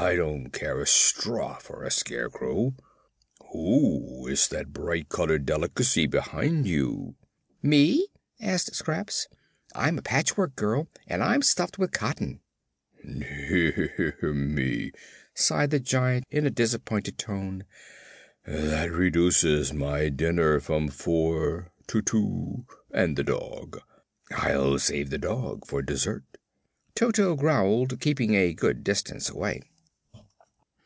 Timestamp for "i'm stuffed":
11.24-11.80